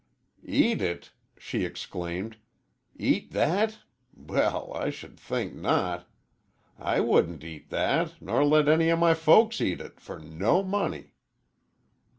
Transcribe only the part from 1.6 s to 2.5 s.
exclaimed.